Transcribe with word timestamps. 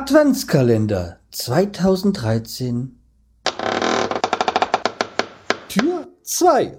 Adventskalender 0.00 1.18
2013 1.32 3.00
Tür 5.68 6.06
2 6.22 6.78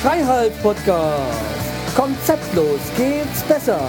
Freiheit 0.00 0.62
Podcast 0.62 1.18
Konzeptlos 1.96 2.78
geht's 2.96 3.42
besser 3.48 3.80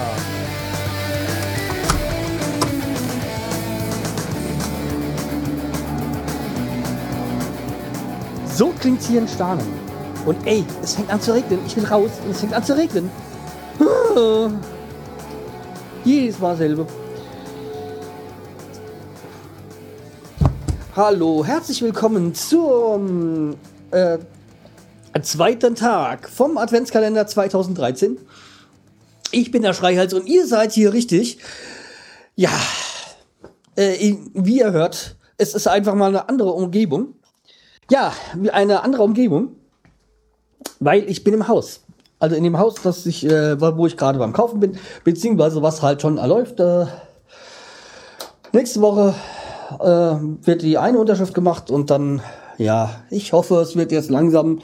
So 8.56 8.68
klingt's 8.68 9.08
hier 9.08 9.20
in 9.20 9.26
Starnen. 9.26 9.66
Und 10.24 10.46
ey, 10.46 10.64
es 10.80 10.94
fängt 10.94 11.10
an 11.10 11.20
zu 11.20 11.34
regnen. 11.34 11.58
Ich 11.66 11.76
will 11.76 11.84
raus 11.86 12.10
und 12.24 12.30
es 12.30 12.38
fängt 12.38 12.54
an 12.54 12.62
zu 12.62 12.76
regnen. 12.76 13.10
Ah. 13.80 14.48
Jedes 16.04 16.38
Mal 16.38 16.56
selbe. 16.56 16.86
Hallo, 20.94 21.44
herzlich 21.44 21.82
willkommen 21.82 22.32
zum 22.32 23.56
äh, 23.90 24.18
zweiten 25.20 25.74
Tag 25.74 26.28
vom 26.28 26.56
Adventskalender 26.56 27.26
2013. 27.26 28.18
Ich 29.32 29.50
bin 29.50 29.62
der 29.62 29.74
Schreihals 29.74 30.14
und 30.14 30.28
ihr 30.28 30.46
seid 30.46 30.70
hier 30.70 30.92
richtig. 30.92 31.38
Ja, 32.36 32.52
äh, 33.74 34.14
wie 34.32 34.60
ihr 34.60 34.70
hört, 34.70 35.16
es 35.38 35.56
ist 35.56 35.66
einfach 35.66 35.96
mal 35.96 36.06
eine 36.06 36.28
andere 36.28 36.52
Umgebung. 36.52 37.16
Ja, 37.90 38.12
eine 38.52 38.82
andere 38.82 39.02
Umgebung, 39.02 39.56
weil 40.80 41.08
ich 41.08 41.24
bin 41.24 41.34
im 41.34 41.48
Haus. 41.48 41.80
Also 42.18 42.36
in 42.36 42.44
dem 42.44 42.58
Haus, 42.58 42.76
das 42.82 43.04
ich, 43.06 43.26
äh, 43.26 43.60
wo 43.60 43.86
ich 43.86 43.96
gerade 43.96 44.18
beim 44.18 44.32
Kaufen 44.32 44.60
bin, 44.60 44.78
beziehungsweise 45.02 45.62
was 45.62 45.82
halt 45.82 46.00
schon 46.00 46.16
läuft. 46.16 46.60
Äh, 46.60 46.86
nächste 48.52 48.80
Woche 48.80 49.14
äh, 49.80 50.46
wird 50.46 50.62
die 50.62 50.78
eine 50.78 50.98
Unterschrift 50.98 51.34
gemacht 51.34 51.70
und 51.70 51.90
dann, 51.90 52.22
ja, 52.56 53.02
ich 53.10 53.32
hoffe, 53.32 53.56
es 53.56 53.76
wird 53.76 53.92
jetzt 53.92 54.10
langsam 54.10 54.60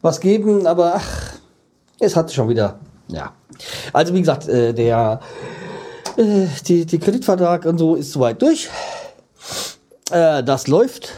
was 0.00 0.20
geben, 0.20 0.66
aber 0.66 0.94
ach, 0.96 1.32
es 1.98 2.14
hat 2.14 2.32
schon 2.32 2.48
wieder, 2.48 2.78
ja. 3.08 3.32
Also 3.92 4.14
wie 4.14 4.20
gesagt, 4.20 4.48
äh, 4.48 4.72
der 4.72 5.20
äh, 6.16 6.46
die, 6.66 6.84
die 6.86 6.98
Kreditvertrag 6.98 7.64
und 7.64 7.78
so 7.78 7.94
ist 7.94 8.12
soweit 8.12 8.40
durch. 8.42 8.68
Äh, 10.10 10.42
das 10.42 10.66
läuft. 10.66 11.12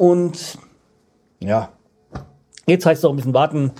Und 0.00 0.56
ja, 1.40 1.74
jetzt 2.66 2.86
heißt 2.86 3.00
es 3.00 3.04
auch 3.04 3.10
ein 3.10 3.16
bisschen 3.16 3.34
warten, 3.34 3.72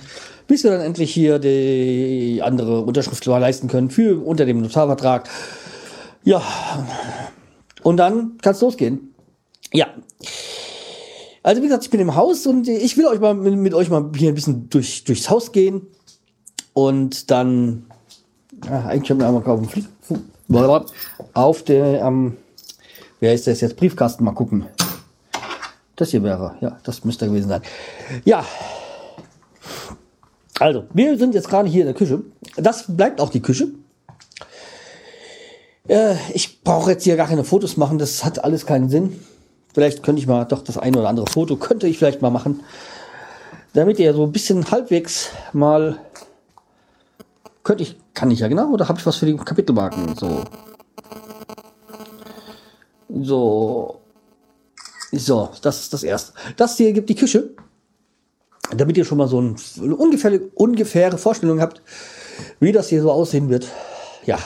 bis 0.45 0.63
wir 0.63 0.69
dann 0.69 0.81
endlich 0.81 1.11
hier 1.11 1.39
die 1.39 2.41
andere 2.43 2.81
Unterschrift 2.81 3.25
leisten 3.25 3.67
können 3.67 3.89
für 3.89 4.23
unter 4.23 4.45
dem 4.45 4.61
Notarvertrag. 4.61 5.27
Ja, 6.23 6.43
und 7.81 7.97
dann 7.97 8.37
kann 8.39 8.53
es 8.53 8.61
losgehen. 8.61 9.15
Ja. 9.73 9.87
Also 11.41 11.63
wie 11.63 11.65
gesagt, 11.65 11.85
ich 11.85 11.89
bin 11.89 11.99
im 11.99 12.15
Haus 12.15 12.45
und 12.45 12.67
ich 12.67 12.97
will 12.97 13.07
euch 13.07 13.19
mal 13.19 13.33
mit, 13.33 13.55
mit 13.55 13.73
euch 13.73 13.89
mal 13.89 14.11
hier 14.15 14.29
ein 14.29 14.35
bisschen 14.35 14.69
durch, 14.69 15.03
durchs 15.05 15.27
Haus 15.27 15.51
gehen. 15.51 15.87
Und 16.73 17.31
dann, 17.31 17.87
ja, 18.65 18.85
eigentlich 18.85 19.09
haben 19.09 19.19
wir 19.21 19.27
einmal 19.27 19.43
auf 19.43 19.59
dem 19.59 19.69
auf 21.33 21.63
der, 21.63 22.05
ähm, 22.05 22.37
wer 23.19 23.33
ist 23.33 23.47
das 23.47 23.61
jetzt, 23.61 23.75
Briefkasten 23.75 24.23
mal 24.23 24.33
gucken. 24.33 24.67
Das 25.95 26.09
hier 26.09 26.23
wäre, 26.23 26.55
ja, 26.61 26.77
das 26.83 27.03
müsste 27.03 27.27
gewesen 27.27 27.49
sein. 27.49 27.61
Ja. 28.25 28.45
Also, 30.59 30.85
wir 30.93 31.17
sind 31.17 31.33
jetzt 31.33 31.49
gerade 31.49 31.69
hier 31.69 31.81
in 31.81 31.87
der 31.87 31.95
Küche. 31.95 32.21
Das 32.55 32.85
bleibt 32.87 33.19
auch 33.19 33.29
die 33.29 33.41
Küche. 33.41 33.69
Äh, 35.87 36.15
ich 36.33 36.63
brauche 36.63 36.91
jetzt 36.91 37.03
hier 37.03 37.17
gar 37.17 37.27
keine 37.27 37.43
Fotos 37.43 37.77
machen, 37.77 37.97
das 37.97 38.23
hat 38.23 38.43
alles 38.43 38.65
keinen 38.65 38.89
Sinn. 38.89 39.19
Vielleicht 39.73 40.03
könnte 40.03 40.21
ich 40.21 40.27
mal 40.27 40.45
doch 40.45 40.63
das 40.63 40.77
eine 40.77 40.97
oder 40.99 41.09
andere 41.09 41.27
Foto, 41.27 41.55
könnte 41.55 41.87
ich 41.87 41.97
vielleicht 41.97 42.21
mal 42.21 42.29
machen. 42.29 42.61
Damit 43.73 43.99
ihr 43.99 44.13
so 44.13 44.23
ein 44.23 44.31
bisschen 44.31 44.69
halbwegs 44.69 45.29
mal. 45.53 45.97
Könnte 47.63 47.83
ich, 47.83 47.95
kann 48.13 48.31
ich 48.31 48.39
ja 48.39 48.47
genau, 48.47 48.71
oder 48.71 48.87
habe 48.87 48.99
ich 48.99 49.05
was 49.05 49.17
für 49.17 49.25
die 49.25 49.35
Kapitelmarken? 49.35 50.15
So. 50.15 50.43
So. 53.21 54.00
So, 55.11 55.49
das 55.61 55.81
ist 55.81 55.93
das 55.93 56.03
erste. 56.03 56.33
Das 56.57 56.77
hier 56.77 56.93
gibt 56.93 57.09
die 57.09 57.15
Küche. 57.15 57.49
Damit 58.75 58.97
ihr 58.97 59.03
schon 59.03 59.17
mal 59.17 59.27
so 59.27 59.41
ein, 59.41 59.55
eine 59.81 59.95
ungefähre, 59.95 60.39
ungefähre 60.55 61.17
Vorstellung 61.17 61.59
habt, 61.59 61.81
wie 62.59 62.71
das 62.71 62.87
hier 62.87 63.01
so 63.01 63.11
aussehen 63.11 63.49
wird. 63.49 63.67
Ja. 64.25 64.37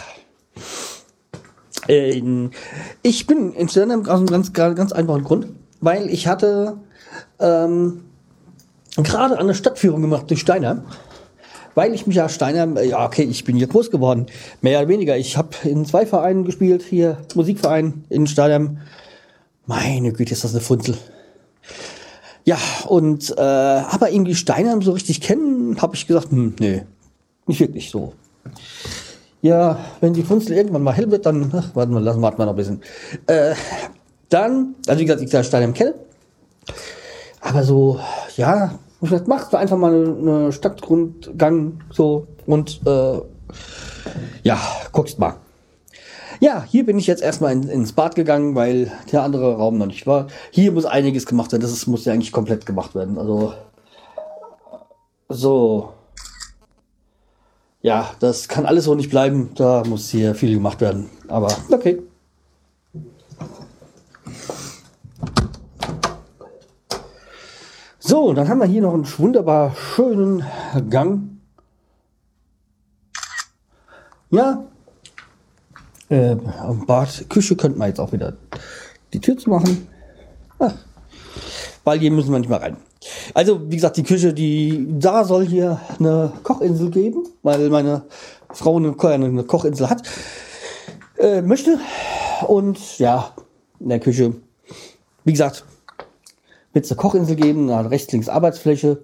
Äh, 1.88 2.50
ich 3.04 3.28
bin 3.28 3.54
in 3.54 3.70
Sternheim 3.70 4.08
aus 4.08 4.18
einem 4.18 4.26
ganz, 4.26 4.52
ganz 4.54 4.92
einfachen 4.92 5.24
Grund, 5.24 5.48
weil 5.82 6.10
ich 6.10 6.26
hatte 6.28 6.78
ähm, 7.40 8.06
gerade 8.98 9.38
eine 9.38 9.54
Stadtführung 9.54 10.02
gemacht 10.02 10.30
durch 10.30 10.40
Steinheim 10.40 10.86
weil 11.76 11.94
ich 11.94 12.08
mich 12.08 12.16
ja 12.16 12.28
Steinheim, 12.28 12.78
ja 12.78 13.06
okay, 13.06 13.24
ich 13.24 13.44
bin 13.44 13.58
hier 13.58 13.68
groß 13.68 13.92
geworden, 13.92 14.26
mehr 14.62 14.80
oder 14.80 14.88
weniger. 14.88 15.18
Ich 15.18 15.38
habe 15.38 15.50
in 15.64 15.86
zwei 15.86 16.06
Vereinen 16.06 16.46
gespielt, 16.46 16.82
hier 16.82 17.18
Musikverein 17.36 18.06
in 18.10 18.26
Steinheim, 18.26 18.80
meine 19.66 20.14
Güte, 20.14 20.34
ist 20.34 20.44
das 20.44 20.52
eine 20.52 20.62
Funzel. 20.62 20.98
Ja, 22.44 22.58
und 22.88 23.34
äh, 23.38 23.42
aber 23.42 24.12
irgendwie 24.12 24.36
Steinheim 24.36 24.82
so 24.82 24.92
richtig 24.92 25.22
kennen, 25.22 25.82
habe 25.82 25.96
ich 25.96 26.06
gesagt, 26.06 26.32
hm, 26.32 26.56
nee, 26.60 26.84
nicht 27.48 27.60
wirklich 27.60 27.90
so. 27.90 28.14
Ja, 29.42 29.80
wenn 30.02 30.14
die 30.14 30.24
Funzel 30.24 30.56
irgendwann 30.56 30.84
mal 30.84 30.94
hell 30.94 31.10
wird, 31.12 31.26
dann, 31.26 31.52
ach, 31.54 31.76
warten 31.76 31.94
wir, 31.94 32.02
lassen 32.02 32.22
warten 32.22 32.38
wir 32.38 32.46
noch 32.46 32.54
ein 32.54 32.58
bisschen. 32.58 32.82
Äh, 33.28 33.56
dann, 34.30 34.76
also 34.88 35.00
wie 35.00 35.06
gesagt, 35.06 35.22
ich 35.22 35.30
sage 35.30 35.44
Steinheim 35.44 35.74
kenne. 35.74 35.96
Aber 37.42 37.64
so, 37.64 38.00
ja, 38.38 38.78
vielleicht 39.04 39.28
machst 39.28 39.54
du 39.54 39.58
einfach 39.58 39.78
mal 39.78 39.94
eine 39.94 40.52
Stadtgrundgang 40.52 41.80
so 41.92 42.28
und 42.46 42.82
äh, 42.86 43.22
ja, 44.44 44.60
guckst 44.92 45.20
mal. 45.20 45.36
Ja, 46.40 46.64
hier 46.64 46.86
bin 46.86 46.98
ich 46.98 47.08
jetzt 47.08 47.22
erstmal 47.22 47.54
in, 47.54 47.70
ins 47.70 47.94
Bad 47.94 48.16
gegangen, 48.16 48.56
weil 48.56 48.92
der 49.12 49.24
andere 49.24 49.56
Raum 49.56 49.78
noch 49.78 49.86
nicht 49.86 50.06
war. 50.08 50.28
Hier 50.52 50.72
muss 50.72 50.86
einiges 50.86 51.26
gemacht 51.26 51.52
werden. 51.52 51.62
Das 51.62 51.72
ist, 51.72 51.88
muss 51.88 52.06
ja 52.06 52.14
eigentlich 52.14 52.32
komplett 52.32 52.66
gemacht 52.66 52.96
werden. 52.96 53.18
Also 53.18 53.54
so. 55.30 55.94
Ja, 57.82 58.12
das 58.20 58.48
kann 58.48 58.66
alles 58.66 58.86
so 58.86 58.96
nicht 58.96 59.10
bleiben. 59.10 59.52
Da 59.56 59.84
muss 59.86 60.10
hier 60.10 60.36
viel 60.36 60.54
gemacht 60.54 60.82
werden. 60.82 61.10
Aber 61.28 61.56
okay. 61.72 62.02
So, 68.00 68.34
dann 68.34 68.50
haben 68.50 68.60
wir 68.60 68.68
hier 68.68 68.82
noch 68.82 68.94
einen 68.94 69.08
wunderbar 69.18 69.76
schönen 69.76 70.44
Gang. 70.90 71.40
Ja, 74.30 74.66
äh, 76.10 76.36
Bad, 76.88 77.30
Küche 77.30 77.56
könnte 77.56 77.78
man 77.78 77.90
jetzt 77.90 78.00
auch 78.00 78.12
wieder 78.12 78.34
die 79.14 79.20
Tür 79.20 79.38
zu 79.38 79.50
machen. 79.50 79.88
Ach, 80.60 80.74
weil 81.84 82.00
hier 82.00 82.12
müssen 82.12 82.32
wir 82.32 82.40
nicht 82.40 82.50
mal 82.50 82.60
rein. 82.60 82.78
Also, 83.34 83.70
wie 83.70 83.76
gesagt, 83.76 83.98
die 83.98 84.04
Küche, 84.04 84.34
die, 84.34 84.88
da 84.90 85.24
soll 85.24 85.46
hier 85.46 85.80
eine 86.00 86.34
Kochinsel 86.44 86.90
geben, 86.90 87.28
weil 87.44 87.70
meine 87.70 88.04
Frau 88.50 88.78
eine, 88.78 88.96
eine 89.00 89.44
Kochinsel 89.44 89.90
hat, 89.90 90.04
äh, 91.18 91.42
möchte. 91.42 91.80
Und 92.48 92.98
ja, 92.98 93.34
in 93.80 93.90
der 93.90 94.00
Küche, 94.00 94.34
wie 95.24 95.32
gesagt, 95.32 95.66
wird 96.74 96.86
es 96.86 96.92
eine 96.92 96.98
Kochinsel 96.98 97.36
geben, 97.36 97.70
eine 97.70 97.92
rechts, 97.92 98.12
links 98.12 98.30
Arbeitsfläche. 98.30 99.00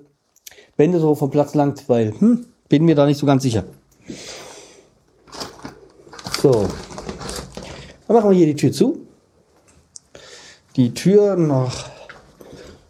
Wände 0.77 0.99
so 0.99 1.15
vom 1.15 1.29
Platz 1.29 1.53
langt, 1.53 1.87
weil, 1.87 2.13
hm, 2.19 2.45
bin 2.69 2.85
mir 2.85 2.95
da 2.95 3.05
nicht 3.05 3.19
so 3.19 3.25
ganz 3.25 3.43
sicher. 3.43 3.65
So, 6.41 6.67
dann 8.11 8.21
machen 8.21 8.31
wir 8.31 8.37
hier 8.37 8.47
die 8.47 8.55
Tür 8.55 8.73
zu. 8.73 9.07
Die 10.75 10.93
Tür 10.93 11.37
nach 11.37 11.89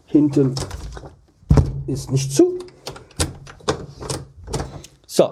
hinten 0.08 0.56
ist 1.86 2.10
nicht 2.12 2.34
zu. 2.34 2.58
So. 5.06 5.30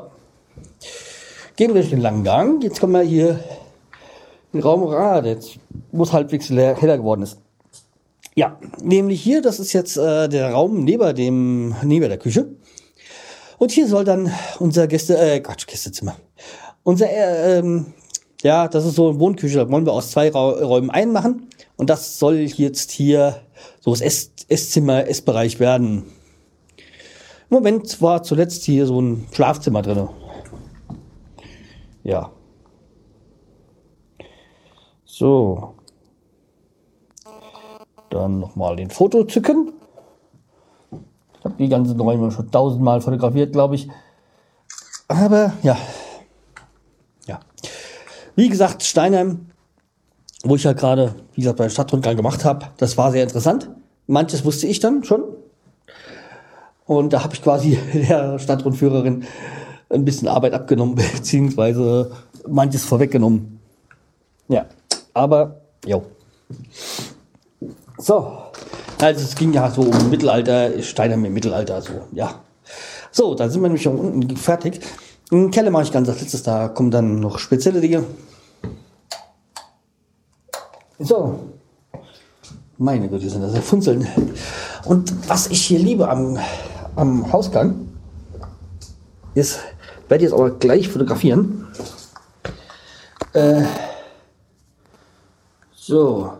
Gehen 1.55 1.69
wir 1.69 1.81
durch 1.81 1.89
den 1.89 2.01
langen 2.01 2.23
Gang. 2.23 2.63
Jetzt 2.63 2.79
kommen 2.79 2.93
wir 2.93 3.01
hier 3.01 3.29
in 4.53 4.59
den 4.59 4.61
Raum 4.61 4.83
Rad, 4.83 5.25
jetzt, 5.25 5.57
wo 5.91 6.03
es 6.03 6.13
halbwegs 6.13 6.49
heller 6.49 6.97
geworden 6.97 7.23
ist. 7.23 7.39
Ja, 8.35 8.59
nämlich 8.83 9.23
hier, 9.23 9.41
das 9.41 9.59
ist 9.59 9.73
jetzt 9.73 9.97
äh, 9.97 10.29
der 10.29 10.51
Raum 10.51 10.83
neben 10.83 11.15
dem, 11.15 11.75
neben 11.83 12.07
der 12.07 12.19
Küche. 12.19 12.47
Und 13.57 13.71
hier 13.71 13.87
soll 13.87 14.05
dann 14.05 14.31
unser 14.59 14.87
Gäste, 14.87 15.17
äh, 15.17 15.39
Quatsch, 15.39 15.65
Gästezimmer. 15.65 16.15
Unser 16.83 17.09
äh, 17.09 17.57
ähm, 17.57 17.93
ja, 18.41 18.67
das 18.67 18.85
ist 18.85 18.95
so 18.95 19.09
eine 19.09 19.19
Wohnküche, 19.19 19.57
da 19.57 19.69
wollen 19.69 19.85
wir 19.85 19.93
aus 19.93 20.11
zwei 20.11 20.29
Räumen 20.31 20.89
einen 20.89 21.11
machen. 21.11 21.49
Und 21.75 21.89
das 21.89 22.19
soll 22.19 22.35
jetzt 22.37 22.91
hier 22.91 23.41
so 23.79 23.91
das 23.91 24.01
Ess 24.01 24.31
Esszimmer, 24.47 25.07
Essbereich 25.07 25.59
werden. 25.59 26.05
Moment 27.49 28.01
war 28.01 28.23
zuletzt 28.23 28.63
hier 28.63 28.85
so 28.85 28.99
ein 28.99 29.27
Schlafzimmer 29.31 29.81
drin. 29.81 30.09
Ja. 32.03 32.31
So. 35.05 35.75
Dann 38.09 38.39
nochmal 38.39 38.75
den 38.75 38.89
Foto 38.89 39.23
zücken. 39.23 39.73
Ich 41.37 41.45
habe 41.45 41.55
die 41.57 41.69
ganzen 41.69 41.99
Räume 41.99 42.31
schon 42.31 42.49
tausendmal 42.49 43.01
fotografiert, 43.01 43.51
glaube 43.51 43.75
ich. 43.75 43.87
Aber. 45.07 45.53
Ja. 45.61 45.77
Wie 48.39 48.47
gesagt, 48.47 48.83
Steinheim, 48.83 49.47
wo 50.43 50.55
ich 50.55 50.63
ja 50.63 50.71
gerade, 50.71 51.13
wie 51.33 51.41
gesagt, 51.41 51.57
bei 51.57 51.67
Stadtrundgang 51.67 52.15
gemacht 52.15 52.45
habe, 52.45 52.67
das 52.77 52.97
war 52.97 53.11
sehr 53.11 53.23
interessant. 53.23 53.69
Manches 54.07 54.45
wusste 54.45 54.65
ich 54.65 54.79
dann 54.79 55.03
schon. 55.03 55.23
Und 56.85 57.11
da 57.11 57.21
habe 57.21 57.33
ich 57.33 57.41
quasi 57.41 57.77
der 57.93 58.39
Stadtrundführerin 58.39 59.25
ein 59.89 60.05
bisschen 60.05 60.29
Arbeit 60.29 60.53
abgenommen, 60.53 60.95
beziehungsweise 61.15 62.13
manches 62.47 62.85
vorweggenommen. 62.85 63.59
Ja, 64.47 64.67
aber, 65.13 65.59
jo. 65.85 66.05
So, 67.97 68.37
also 69.01 69.21
es 69.21 69.35
ging 69.35 69.51
ja 69.51 69.69
so 69.69 69.81
um 69.81 70.09
Mittelalter, 70.09 70.81
Steine 70.81 71.15
im 71.15 71.33
Mittelalter, 71.33 71.81
so, 71.81 72.03
ja. 72.13 72.35
So, 73.11 73.35
da 73.35 73.49
sind 73.49 73.61
wir 73.61 73.67
nämlich 73.67 73.83
schon 73.83 73.99
unten 73.99 74.37
fertig. 74.37 74.79
Im 75.31 75.51
Keller 75.51 75.69
mache 75.69 75.83
ich 75.83 75.91
ganz 75.91 76.09
als 76.09 76.21
letztes, 76.21 76.41
da 76.43 76.69
kommen 76.69 76.89
dann 76.89 77.19
noch 77.19 77.37
spezielle 77.37 77.81
Dinge. 77.81 78.03
So. 80.97 81.39
Meine 82.77 83.09
Güte, 83.09 83.29
sind 83.29 83.41
das 83.41 83.57
Funzeln. 83.59 84.07
Und 84.85 85.29
was 85.29 85.47
ich 85.47 85.61
hier 85.65 85.79
liebe 85.79 86.09
am, 86.09 86.39
am 86.95 87.31
Hausgang, 87.31 87.89
ist, 89.35 89.59
werde 90.07 90.23
ich 90.23 90.31
jetzt 90.31 90.39
aber 90.39 90.51
gleich 90.51 90.87
fotografieren. 90.87 91.67
Äh, 93.33 93.63
so. 95.75 96.33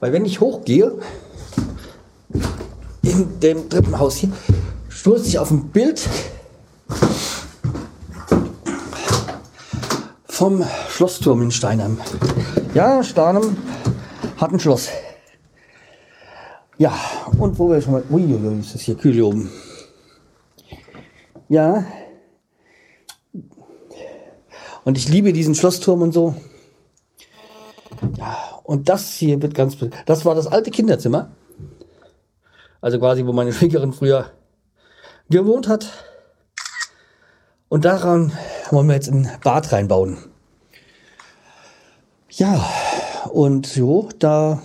Weil 0.00 0.12
wenn 0.12 0.24
ich 0.24 0.40
hochgehe, 0.40 0.98
in 3.02 3.40
dem 3.40 3.68
dritten 3.68 3.98
Haus 3.98 4.16
hier, 4.16 4.30
stoße 5.00 5.28
ich 5.28 5.38
auf 5.38 5.50
ein 5.50 5.70
Bild 5.70 6.06
vom 10.28 10.62
Schlossturm 10.90 11.40
in 11.40 11.50
Steinheim. 11.50 11.98
Ja, 12.74 13.02
Steinheim 13.02 13.56
hat 14.36 14.52
ein 14.52 14.60
Schloss. 14.60 14.90
Ja, 16.76 16.92
und 17.38 17.58
wo 17.58 17.70
wir 17.70 17.80
schon 17.80 17.94
mal... 17.94 18.02
Uiuiui, 18.10 18.60
ist 18.60 18.74
das 18.74 18.82
hier 18.82 18.94
kühl 18.94 19.14
hier 19.14 19.26
oben. 19.26 19.50
Ja. 21.48 21.86
Und 24.84 24.98
ich 24.98 25.08
liebe 25.08 25.32
diesen 25.32 25.54
Schlossturm 25.54 26.02
und 26.02 26.12
so. 26.12 26.34
Ja, 28.18 28.60
und 28.64 28.90
das 28.90 29.14
hier 29.14 29.40
wird 29.40 29.54
ganz... 29.54 29.78
Das 30.04 30.26
war 30.26 30.34
das 30.34 30.46
alte 30.46 30.70
Kinderzimmer. 30.70 31.30
Also 32.82 32.98
quasi, 32.98 33.24
wo 33.24 33.32
meine 33.32 33.54
Schwägerin 33.54 33.94
früher 33.94 34.32
gewohnt 35.38 35.68
hat. 35.68 35.90
Und 37.68 37.84
daran 37.84 38.32
wollen 38.70 38.88
wir 38.88 38.94
jetzt 38.94 39.08
ein 39.08 39.30
Bad 39.42 39.72
reinbauen. 39.72 40.18
Ja, 42.30 42.64
und 43.32 43.66
so, 43.66 44.08
da 44.18 44.62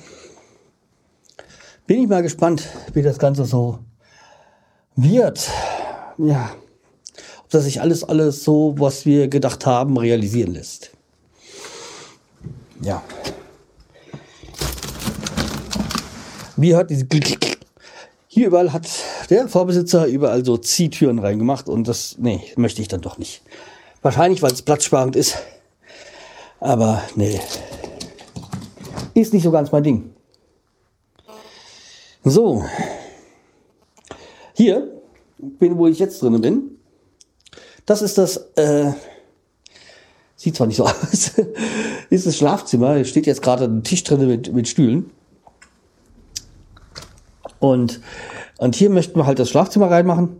bin 1.88 2.02
ich 2.02 2.08
mal 2.08 2.24
gespannt, 2.24 2.68
wie 2.94 3.02
das 3.02 3.20
Ganze 3.20 3.46
so 3.46 3.80
wird. 4.96 5.50
Ja, 6.18 6.52
ob 7.44 7.50
das 7.50 7.66
sich 7.66 7.82
alles, 7.82 8.04
alles 8.04 8.44
so, 8.44 8.76
was 8.78 9.06
wir 9.06 9.28
gedacht 9.28 9.66
haben, 9.66 9.98
realisieren 9.98 10.54
lässt. 10.54 10.92
Ja. 12.82 13.04
Wie 16.58 16.76
hat 16.76 16.90
diese 16.90 17.06
hier 18.36 18.48
überall 18.48 18.74
hat 18.74 18.86
der 19.30 19.48
Vorbesitzer 19.48 20.08
überall 20.08 20.44
so 20.44 20.58
Ziehtüren 20.58 21.20
reingemacht 21.20 21.70
und 21.70 21.88
das, 21.88 22.18
nee, 22.20 22.42
möchte 22.58 22.82
ich 22.82 22.90
dann 22.90 23.00
doch 23.00 23.18
nicht. 23.18 23.42
Wahrscheinlich, 24.02 24.42
weil 24.42 24.52
es 24.52 24.62
platzsparend 24.62 25.16
ist. 25.16 25.38
Aber 26.60 27.02
nee. 27.16 27.40
Ist 29.14 29.34
nicht 29.34 29.44
so 29.44 29.52
ganz 29.52 29.72
mein 29.72 29.84
Ding. 29.84 30.14
So. 32.26 32.66
Hier, 34.54 35.02
bin, 35.38 35.78
wo 35.78 35.88
ich 35.88 36.00
jetzt 36.00 36.22
drin 36.22 36.42
bin. 36.42 36.78
Das 37.86 38.02
ist 38.02 38.18
das, 38.18 38.36
äh, 38.58 38.92
sieht 40.36 40.58
zwar 40.58 40.68
nicht 40.68 40.76
so 40.76 40.84
aus, 40.88 41.32
ist 42.10 42.28
das 42.28 42.36
Schlafzimmer. 42.36 42.96
Hier 42.96 43.06
steht 43.06 43.28
jetzt 43.28 43.42
gerade 43.42 43.64
ein 43.64 43.86
Tisch 43.86 44.04
drin 44.04 44.28
mit, 44.28 44.52
mit 44.52 44.68
Stühlen. 44.68 45.12
Und, 47.66 48.00
und 48.60 48.76
hier 48.76 48.92
möchten 48.92 49.20
wir 49.20 49.26
halt 49.26 49.40
das 49.40 49.50
Schlafzimmer 49.50 49.90
reinmachen. 49.90 50.40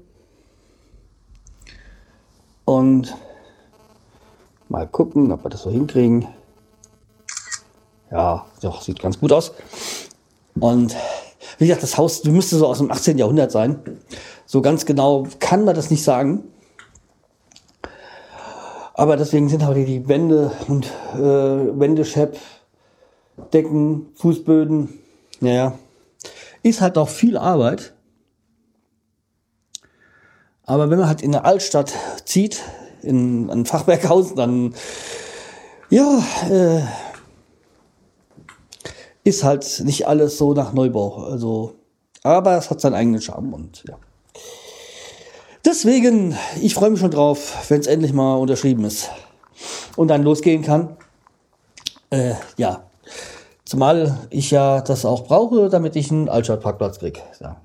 Und 2.66 3.16
mal 4.70 4.88
gucken, 4.88 5.32
ob 5.32 5.44
wir 5.44 5.50
das 5.50 5.64
so 5.64 5.72
hinkriegen. 5.72 6.28
Ja, 8.12 8.46
doch, 8.62 8.84
sieht 8.84 9.00
ganz 9.00 9.20
gut 9.20 9.32
aus. 9.32 9.54
Und 10.60 10.96
wie 11.58 11.66
gesagt, 11.66 11.82
das 11.82 11.98
Haus 11.98 12.24
müsste 12.26 12.58
so 12.58 12.68
aus 12.68 12.78
dem 12.78 12.92
18. 12.92 13.18
Jahrhundert 13.18 13.52
sein. 13.52 13.80
So 14.46 14.62
ganz 14.62 14.86
genau 14.86 15.26
kann 15.40 15.66
man 15.66 15.74
das 15.74 15.90
nicht 15.90 16.04
sagen. 16.04 16.44
Aber 18.94 19.18
deswegen 19.18 19.50
sind 19.50 19.66
halt 19.66 19.78
die 19.78 20.08
Wände 20.08 20.52
und 20.68 20.86
äh, 21.16 21.20
Wendeschepp, 21.20 22.38
Decken, 23.52 24.12
Fußböden, 24.16 25.00
naja, 25.42 25.74
ist 26.66 26.82
halt 26.82 26.98
auch 26.98 27.10
viel 27.10 27.38
Arbeit. 27.38 27.94
Aber 30.64 30.90
wenn 30.90 30.98
man 30.98 31.08
halt 31.08 31.22
in 31.22 31.32
der 31.32 31.46
Altstadt 31.46 31.94
zieht, 32.26 32.64
in 33.04 33.52
ein 33.52 33.66
Fachwerkhaus, 33.68 34.34
dann 34.34 34.74
ja, 35.92 36.24
äh, 36.50 36.82
ist 39.24 39.44
halt 39.44 39.84
nicht 39.86 40.08
alles 40.08 40.40
so 40.40 40.54
nach 40.54 40.74
Neubau. 40.74 41.26
Also, 41.26 41.76
aber 42.24 42.58
es 42.58 42.72
hat 42.72 42.82
seinen 42.82 42.96
eigenen 42.96 43.22
Charme 43.22 43.54
und 43.54 43.84
ja. 43.88 44.00
Deswegen, 45.64 46.36
ich 46.62 46.74
freue 46.74 46.90
mich 46.90 47.00
schon 47.00 47.12
drauf, 47.12 47.70
wenn 47.70 47.80
es 47.80 47.88
endlich 47.88 48.14
mal 48.14 48.38
unterschrieben 48.38 48.86
ist 48.86 49.12
und 49.96 50.08
dann 50.08 50.24
losgehen 50.24 50.64
kann. 50.64 50.98
Äh, 52.10 52.34
ja, 52.58 52.88
Zumal 53.66 54.16
ich 54.30 54.52
ja 54.52 54.82
das 54.82 55.06
auch 55.06 55.24
brauche, 55.24 55.70
damit 55.70 55.96
ich 55.96 56.12
einen 56.12 56.30
Altstadtparkplatz 56.30 57.00
kriege. 57.00 57.20
Ja. 57.40 57.58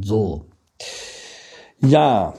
So. 0.00 0.46
Ja. 1.80 2.34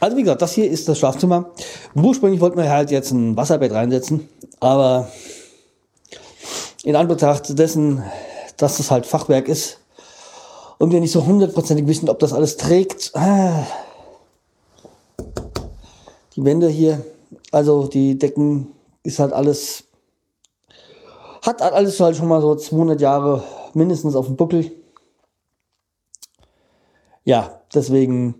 Also 0.00 0.16
wie 0.16 0.22
gesagt, 0.22 0.42
das 0.42 0.54
hier 0.54 0.70
ist 0.70 0.88
das 0.88 0.98
Schlafzimmer. 0.98 1.50
Ursprünglich 1.94 2.40
wollten 2.40 2.56
wir 2.56 2.70
halt 2.70 2.90
jetzt 2.90 3.10
ein 3.10 3.36
Wasserbett 3.36 3.72
reinsetzen, 3.72 4.28
aber 4.60 5.08
in 6.82 6.96
Anbetracht 6.96 7.58
dessen, 7.58 8.02
dass 8.56 8.78
das 8.78 8.90
halt 8.90 9.06
Fachwerk 9.06 9.48
ist 9.48 9.80
und 10.78 10.92
wir 10.92 11.00
nicht 11.00 11.12
so 11.12 11.24
hundertprozentig 11.24 11.86
wissen, 11.86 12.08
ob 12.08 12.18
das 12.18 12.32
alles 12.32 12.56
trägt. 12.56 13.12
Ah. 13.14 13.66
Die 16.36 16.44
Wände 16.44 16.68
hier, 16.68 17.04
also 17.52 17.86
die 17.86 18.18
Decken 18.18 18.68
ist 19.04 19.20
halt 19.20 19.32
alles, 19.32 19.84
hat 21.42 21.60
halt 21.60 21.74
alles 21.74 22.00
halt 22.00 22.16
schon 22.16 22.28
mal 22.28 22.40
so 22.40 22.56
200 22.56 23.00
Jahre 23.00 23.44
mindestens 23.74 24.16
auf 24.16 24.26
dem 24.26 24.36
Buckel. 24.36 24.72
Ja, 27.24 27.60
deswegen 27.72 28.34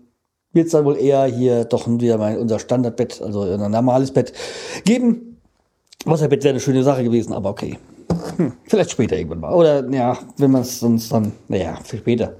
wird 0.51 0.67
es 0.67 0.71
dann 0.73 0.85
wohl 0.85 0.97
eher 0.97 1.25
hier 1.25 1.65
doch 1.65 1.87
wieder 1.87 2.17
mal 2.17 2.37
unser 2.37 2.59
Standardbett, 2.59 3.21
also 3.21 3.41
ein 3.41 3.71
normales 3.71 4.11
Bett 4.11 4.33
geben. 4.83 5.41
Wasserbett 6.05 6.43
wäre 6.43 6.53
eine 6.53 6.59
schöne 6.59 6.83
Sache 6.83 7.03
gewesen, 7.03 7.33
aber 7.33 7.49
okay. 7.49 7.77
Hm, 8.37 8.53
vielleicht 8.65 8.91
später 8.91 9.17
irgendwann 9.17 9.39
mal. 9.39 9.53
Oder 9.53 9.89
ja, 9.89 10.17
wenn 10.37 10.51
man 10.51 10.61
es 10.61 10.79
sonst 10.79 11.11
dann, 11.11 11.31
naja, 11.47 11.79
für 11.83 11.97
später. 11.97 12.35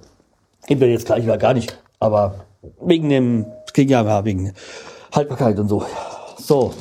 Entweder 0.68 0.92
jetzt 0.92 1.06
gleich 1.06 1.24
oder 1.24 1.38
gar 1.38 1.54
nicht. 1.54 1.78
Aber 2.00 2.46
wegen 2.82 3.10
dem, 3.10 3.46
ging 3.74 3.90
ja 3.90 4.26
wegen 4.26 4.54
Haltbarkeit 5.12 5.60
und 5.60 5.68
so. 5.68 5.84
So, 6.38 6.74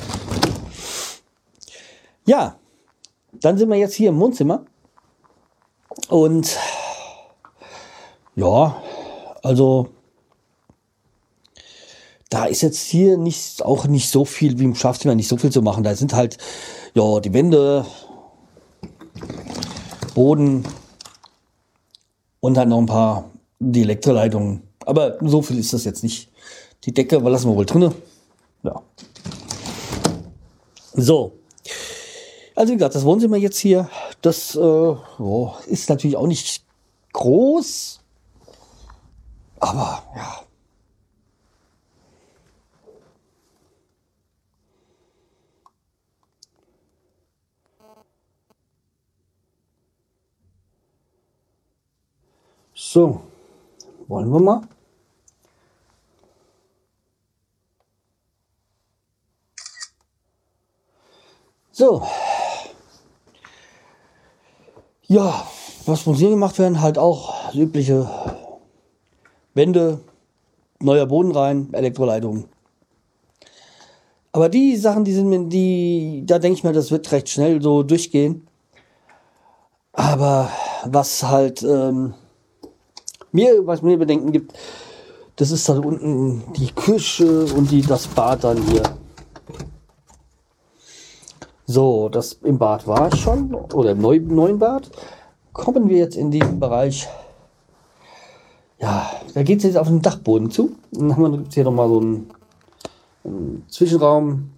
ja, 2.25 2.57
dann 3.33 3.57
sind 3.57 3.69
wir 3.69 3.77
jetzt 3.77 3.95
hier 3.95 4.09
im 4.09 4.19
Wohnzimmer. 4.19 4.65
Und 6.09 6.57
ja, 8.35 8.81
also 9.43 9.89
da 12.29 12.45
ist 12.45 12.61
jetzt 12.61 12.81
hier 12.81 13.17
nicht, 13.17 13.63
auch 13.63 13.87
nicht 13.87 14.09
so 14.09 14.25
viel 14.25 14.59
wie 14.59 14.65
im 14.65 14.75
Schlafzimmer, 14.75 15.15
nicht 15.15 15.27
so 15.27 15.37
viel 15.37 15.51
zu 15.51 15.61
machen. 15.61 15.83
Da 15.83 15.95
sind 15.95 16.13
halt, 16.13 16.37
ja, 16.93 17.19
die 17.19 17.33
Wände, 17.33 17.85
Boden 20.13 20.65
und 22.39 22.53
dann 22.55 22.69
noch 22.69 22.79
ein 22.79 22.85
paar 22.87 23.31
die 23.59 23.81
Elektroleitungen. 23.81 24.63
Aber 24.85 25.17
so 25.21 25.41
viel 25.41 25.57
ist 25.59 25.73
das 25.73 25.83
jetzt 25.83 26.03
nicht. 26.03 26.29
Die 26.83 26.93
Decke 26.93 27.17
lassen 27.17 27.49
wir 27.49 27.55
wohl 27.55 27.65
drinne. 27.65 27.93
Ja. 28.63 28.81
So. 30.93 31.33
Also 32.55 32.71
wie 32.71 32.77
gesagt, 32.77 32.95
das 32.95 33.03
Wohnzimmer 33.03 33.35
jetzt 33.37 33.57
hier, 33.57 33.89
das 34.21 34.55
äh, 34.55 34.59
oh, 34.59 35.53
ist 35.67 35.89
natürlich 35.89 36.15
auch 36.15 36.27
nicht 36.27 36.63
groß. 37.11 37.99
Aber 39.59 40.03
ja. 40.15 40.41
So, 52.73 53.21
wollen 54.07 54.29
wir 54.29 54.39
mal? 54.39 54.61
So. 61.71 62.07
Ja, 65.07 65.45
was 65.85 66.07
muss 66.07 66.17
hier 66.17 66.31
gemacht 66.31 66.57
werden? 66.57 66.81
Halt 66.81 66.97
auch 66.97 67.53
übliche 67.53 68.09
Wände, 69.53 69.99
neuer 70.79 71.05
Boden 71.05 71.31
rein, 71.31 71.69
Elektroleitung. 71.73 72.45
Aber 74.31 74.49
die 74.49 74.75
Sachen, 74.75 75.05
die 75.05 75.13
sind 75.13 75.29
mir, 75.29 75.45
die, 75.45 76.23
da 76.25 76.39
denke 76.39 76.57
ich 76.57 76.63
mir, 76.63 76.73
das 76.73 76.89
wird 76.89 77.11
recht 77.11 77.29
schnell 77.29 77.61
so 77.61 77.83
durchgehen. 77.83 78.47
Aber 79.93 80.49
was 80.85 81.23
halt 81.23 81.61
ähm, 81.61 82.15
mir, 83.31 83.65
was 83.65 83.83
mir 83.83 83.97
Bedenken 83.97 84.31
gibt, 84.31 84.53
das 85.35 85.51
ist 85.51 85.69
dann 85.69 85.85
unten 85.85 86.51
die 86.53 86.71
Küche 86.71 87.45
und 87.53 87.69
die, 87.69 87.81
das 87.81 88.07
Bad 88.07 88.43
dann 88.43 88.61
hier. 88.63 88.83
So, 91.67 92.09
das 92.09 92.33
im 92.43 92.59
Bad 92.59 92.85
war 92.85 93.11
ich 93.11 93.19
schon, 93.19 93.55
oder 93.55 93.91
im 93.91 94.01
neu, 94.01 94.19
neuen 94.19 94.59
Bad. 94.59 94.89
Kommen 95.51 95.89
wir 95.89 95.97
jetzt 95.97 96.15
in 96.15 96.29
diesen 96.29 96.59
Bereich. 96.59 97.07
Ja, 98.79 99.09
da 99.33 99.41
geht 99.41 99.59
es 99.59 99.63
jetzt 99.63 99.77
auf 99.77 99.87
den 99.87 100.01
Dachboden 100.01 100.51
zu. 100.51 100.75
Dann 100.91 101.15
haben 101.15 101.31
wir 101.31 101.43
hier 101.51 101.63
nochmal 101.63 101.87
so 101.87 101.99
einen, 101.99 102.29
einen 103.23 103.65
Zwischenraum. 103.67 104.51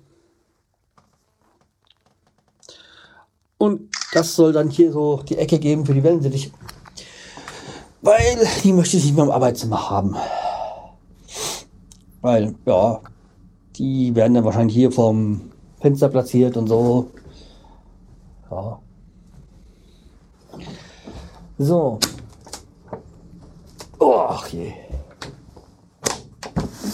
Und 3.57 3.89
das 4.11 4.35
soll 4.35 4.51
dann 4.51 4.69
hier 4.69 4.91
so 4.91 5.21
die 5.23 5.37
Ecke 5.37 5.59
geben 5.59 5.85
für 5.85 5.93
die 5.93 6.03
Wellensittiche. 6.03 6.51
Weil 8.01 8.37
die 8.63 8.73
möchte 8.73 8.97
ich 8.97 9.05
nicht 9.05 9.15
mehr 9.15 9.25
im 9.25 9.31
Arbeitszimmer 9.31 9.89
haben. 9.89 10.15
Weil, 12.21 12.55
ja, 12.65 13.01
die 13.77 14.13
werden 14.13 14.33
dann 14.33 14.45
wahrscheinlich 14.45 14.75
hier 14.75 14.91
vom 14.91 15.51
Fenster 15.79 16.09
platziert 16.09 16.57
und 16.57 16.67
so. 16.67 17.11
Ja. 18.49 18.79
So. 21.57 21.99
Ach 23.99 24.47
je. 24.47 24.73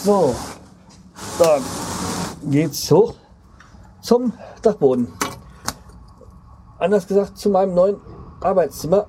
So. 0.03 0.35
Dann 1.39 1.63
geht's 2.49 2.91
hoch 2.91 3.15
zum 4.01 4.33
Dachboden. 4.61 5.07
Anders 6.77 7.07
gesagt 7.07 7.37
zu 7.37 7.49
meinem 7.49 7.73
neuen 7.73 7.97
Arbeitszimmer. 8.41 9.07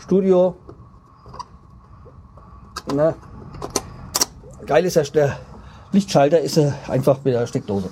Studio. 0.00 0.56
Na. 2.94 3.14
Geil 4.66 4.84
ist 4.84 4.96
ja 4.96 5.02
der 5.02 5.38
Lichtschalter, 5.92 6.40
ist 6.40 6.58
er 6.58 6.74
einfach 6.88 7.18
mit 7.24 7.34
der 7.34 7.46
Steckdose. 7.46 7.90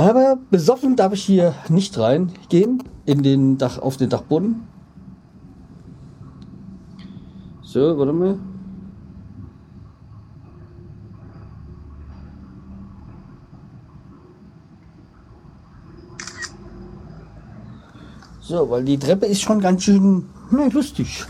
Aber 0.00 0.38
besoffen 0.50 0.96
darf 0.96 1.12
ich 1.12 1.22
hier 1.22 1.54
nicht 1.68 1.98
reingehen 1.98 2.82
in 3.04 3.22
den 3.22 3.58
Dach, 3.58 3.78
auf 3.78 3.98
den 3.98 4.08
Dachboden. 4.08 4.66
So, 7.60 7.98
warte 7.98 8.12
mal. 8.14 8.38
So, 18.40 18.70
weil 18.70 18.84
die 18.84 18.98
Treppe 18.98 19.26
ist 19.26 19.42
schon 19.42 19.60
ganz 19.60 19.82
schön 19.82 20.24
na, 20.50 20.66
lustig. 20.68 21.26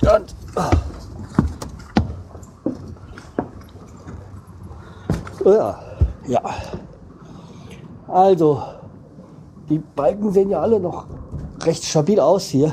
Und, 0.00 0.34
ah. 0.56 0.70
Ja. 5.44 5.93
Ja. 6.26 6.42
Also, 8.08 8.62
die 9.68 9.78
Balken 9.78 10.32
sehen 10.32 10.50
ja 10.50 10.60
alle 10.60 10.80
noch 10.80 11.06
recht 11.62 11.84
stabil 11.84 12.20
aus 12.20 12.46
hier. 12.46 12.72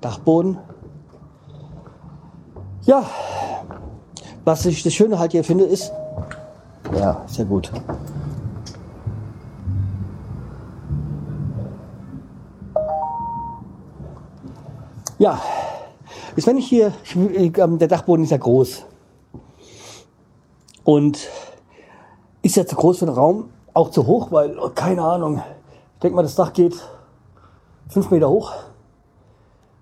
Dachboden. 0.00 0.58
Ja, 2.82 3.04
was 4.44 4.64
ich 4.66 4.82
das 4.82 4.94
Schöne 4.94 5.18
halt 5.18 5.32
hier 5.32 5.42
finde 5.42 5.64
ist, 5.64 5.92
ja, 6.96 7.22
sehr 7.26 7.44
gut. 7.44 7.72
Ja, 15.18 15.40
ist 16.36 16.46
wenn 16.46 16.58
ich 16.58 16.68
hier, 16.68 16.92
ähm, 17.14 17.78
der 17.78 17.88
Dachboden 17.88 18.24
ist 18.24 18.30
ja 18.30 18.36
groß. 18.36 18.84
Und 20.84 21.28
ist 22.46 22.56
ja 22.56 22.64
zu 22.64 22.76
groß 22.76 22.98
für 22.98 23.06
den 23.06 23.14
Raum, 23.14 23.50
auch 23.74 23.90
zu 23.90 24.06
hoch, 24.06 24.30
weil, 24.30 24.56
oh, 24.58 24.70
keine 24.74 25.02
Ahnung, 25.02 25.42
ich 25.94 26.00
denke 26.00 26.14
mal, 26.14 26.22
das 26.22 26.36
Dach 26.36 26.52
geht 26.52 26.74
fünf 27.88 28.10
Meter 28.10 28.30
hoch. 28.30 28.52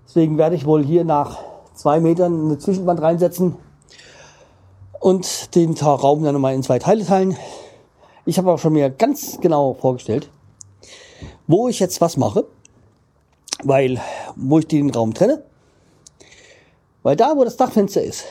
Deswegen 0.07 0.39
werde 0.39 0.57
ich 0.57 0.65
wohl 0.65 0.83
hier 0.83 1.05
nach 1.05 1.39
zwei 1.75 2.01
Metern 2.01 2.47
eine 2.47 2.59
Zwischenwand 2.59 3.03
reinsetzen 3.03 3.57
und 4.99 5.55
den 5.55 5.75
Raum 5.75 6.25
dann 6.25 6.33
nochmal 6.33 6.55
in 6.55 6.63
zwei 6.63 6.79
Teile 6.79 7.05
teilen. 7.05 7.37
Ich 8.25 8.39
habe 8.39 8.51
auch 8.51 8.59
schon 8.59 8.73
mir 8.73 8.89
ganz 8.89 9.39
genau 9.41 9.75
vorgestellt, 9.75 10.31
wo 11.47 11.69
ich 11.69 11.81
jetzt 11.81 12.01
was 12.01 12.17
mache, 12.17 12.47
weil, 13.63 14.01
wo 14.37 14.59
ich 14.59 14.67
den 14.67 14.89
Raum 14.91 15.13
trenne, 15.13 15.43
weil 17.03 17.17
da, 17.17 17.37
wo 17.37 17.45
das 17.45 17.59
Dachfenster 17.59 18.03
ist, 18.03 18.25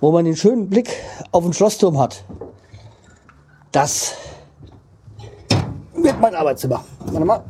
wo 0.00 0.10
man 0.10 0.24
den 0.24 0.34
schönen 0.34 0.68
Blick 0.68 0.90
auf 1.30 1.44
den 1.44 1.52
Schlossturm 1.52 1.98
hat, 1.98 2.24
das 3.72 4.14
wird 5.94 6.20
mein 6.20 6.34
Arbeitszimmer. 6.34 6.84
Warte 7.00 7.24
mal. 7.24 7.42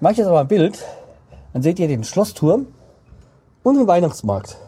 Mache 0.00 0.12
ich 0.12 0.18
jetzt 0.18 0.26
aber 0.26 0.40
ein 0.40 0.48
Bild, 0.48 0.84
dann 1.52 1.62
seht 1.62 1.78
ihr 1.78 1.88
den 1.88 2.04
Schlossturm 2.04 2.66
und 3.62 3.76
den 3.76 3.86
Weihnachtsmarkt. 3.86 4.58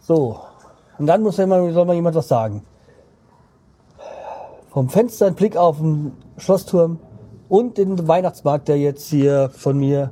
So, 0.00 0.40
und 0.98 1.06
dann 1.06 1.22
muss 1.22 1.38
immer, 1.38 1.72
soll 1.72 1.84
mal 1.84 1.94
jemand 1.94 2.16
was 2.16 2.28
sagen. 2.28 2.64
Vom 4.70 4.88
Fenster 4.88 5.26
ein 5.26 5.34
Blick 5.34 5.56
auf 5.56 5.78
den 5.78 6.16
Schlossturm 6.38 6.98
und 7.52 7.76
den 7.76 8.08
Weihnachtsmarkt, 8.08 8.66
der 8.68 8.78
jetzt 8.78 9.10
hier 9.10 9.50
von 9.54 9.76
mir 9.76 10.10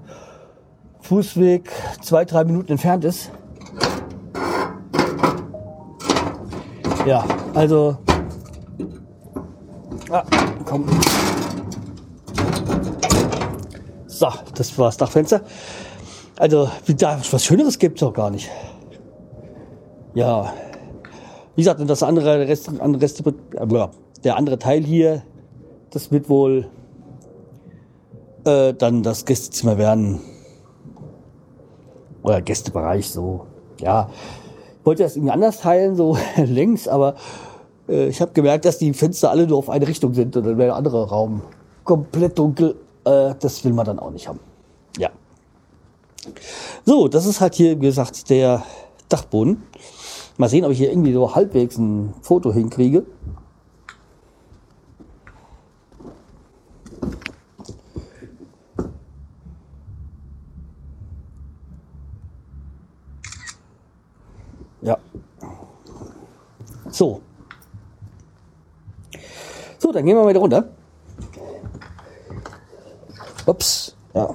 Fußweg 1.00 1.70
zwei, 2.02 2.26
drei 2.26 2.44
Minuten 2.44 2.72
entfernt 2.72 3.02
ist. 3.02 3.30
Ja, 7.06 7.24
also. 7.54 7.96
Ah, 10.10 10.22
komm. 10.66 10.84
So, 14.06 14.28
das 14.54 14.76
war 14.76 14.88
das 14.88 14.98
Dachfenster. 14.98 15.40
Also, 16.38 16.68
da 16.98 17.18
was 17.30 17.42
Schöneres 17.42 17.78
gibt 17.78 17.96
es 17.96 18.00
doch 18.00 18.12
gar 18.12 18.28
nicht. 18.28 18.50
Ja. 20.12 20.52
Wie 21.56 21.62
gesagt, 21.62 21.80
das 21.88 22.02
andere 22.02 22.46
Rest, 22.46 22.68
andere 22.68 23.00
Rest, 23.00 23.22
der 24.24 24.36
andere 24.36 24.58
Teil 24.58 24.84
hier, 24.84 25.22
das 25.90 26.12
wird 26.12 26.28
wohl 26.28 26.68
äh, 28.44 28.74
dann 28.74 29.02
das 29.02 29.24
Gästezimmer 29.24 29.78
werden. 29.78 30.20
Oder 32.22 32.42
Gästebereich 32.42 33.10
so. 33.10 33.46
Ja, 33.80 34.10
ich 34.78 34.86
wollte 34.86 35.02
das 35.02 35.16
irgendwie 35.16 35.32
anders 35.32 35.60
teilen, 35.60 35.96
so 35.96 36.16
längs, 36.36 36.88
aber 36.88 37.14
äh, 37.88 38.08
ich 38.08 38.20
habe 38.20 38.32
gemerkt, 38.32 38.64
dass 38.64 38.78
die 38.78 38.92
Fenster 38.92 39.30
alle 39.30 39.46
nur 39.46 39.58
auf 39.58 39.70
eine 39.70 39.86
Richtung 39.86 40.14
sind 40.14 40.36
und 40.36 40.44
dann 40.46 40.58
wäre 40.58 40.68
der 40.68 40.76
andere 40.76 41.08
Raum 41.08 41.42
komplett 41.84 42.38
dunkel. 42.38 42.76
Äh, 43.04 43.34
das 43.40 43.64
will 43.64 43.72
man 43.72 43.86
dann 43.86 43.98
auch 43.98 44.10
nicht 44.10 44.28
haben. 44.28 44.40
Ja. 44.98 45.10
So, 46.84 47.08
das 47.08 47.26
ist 47.26 47.40
halt 47.40 47.54
hier, 47.54 47.76
wie 47.80 47.86
gesagt, 47.86 48.28
der 48.30 48.62
Dachboden. 49.08 49.62
Mal 50.36 50.48
sehen, 50.48 50.64
ob 50.64 50.72
ich 50.72 50.78
hier 50.78 50.90
irgendwie 50.90 51.12
so 51.12 51.34
halbwegs 51.34 51.76
ein 51.76 52.14
Foto 52.22 52.52
hinkriege. 52.52 53.04
Dann 70.00 70.06
gehen 70.06 70.16
wir 70.16 70.22
mal 70.22 70.30
wieder 70.30 70.40
runter. 70.40 70.64
Ups. 73.44 73.94
Ja. 74.14 74.34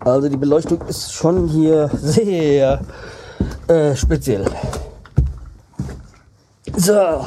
Also 0.00 0.28
die 0.28 0.36
Beleuchtung 0.36 0.80
ist 0.88 1.12
schon 1.12 1.46
hier 1.46 1.88
sehr 1.94 2.80
äh, 3.68 3.94
speziell. 3.94 4.44
So. 6.76 7.24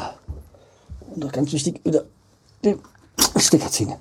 Und 1.12 1.24
noch 1.24 1.32
ganz 1.32 1.54
wichtig, 1.54 1.80
wieder 1.86 2.04
den 2.66 2.80
Stecker 3.38 3.70
ziehen. 3.70 3.94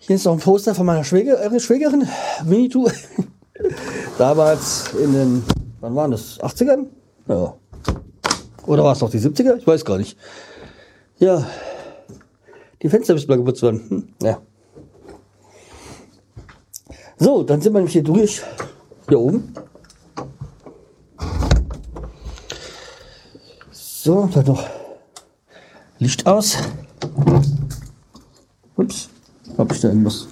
Hier 0.00 0.16
ist 0.16 0.26
noch 0.26 0.34
ein 0.34 0.38
Poster 0.38 0.74
von 0.74 0.84
meiner 0.84 1.04
Schwäger, 1.04 1.58
Schwägerin, 1.58 2.06
Winnetou. 2.44 2.90
Damals 4.18 4.92
in 5.02 5.12
den, 5.14 5.44
wann 5.80 5.96
waren 5.96 6.10
das? 6.10 6.38
80ern? 6.40 6.88
Ja. 7.26 7.54
Oder 8.66 8.84
war 8.84 8.92
es 8.92 9.00
noch 9.00 9.10
die 9.10 9.18
70er? 9.18 9.56
Ich 9.56 9.66
weiß 9.66 9.82
gar 9.86 9.96
nicht. 9.96 10.18
Ja. 11.22 11.46
Die 12.82 12.88
Fenster 12.88 13.14
müssen 13.14 13.28
mal 13.30 13.36
geputzt 13.36 13.62
werden. 13.62 13.88
Hm. 13.88 14.08
Ja. 14.22 14.42
So, 17.16 17.44
dann 17.44 17.60
sind 17.60 17.72
wir 17.72 17.78
nämlich 17.78 17.92
hier 17.92 18.02
durch. 18.02 18.42
Hier 19.08 19.20
oben. 19.20 19.54
So, 23.70 24.28
dann 24.34 24.46
noch 24.46 24.66
Licht 26.00 26.26
aus. 26.26 26.56
Ups, 28.74 29.08
hab 29.56 29.70
ich 29.70 29.80
da 29.80 29.88
irgendwas? 29.90 30.26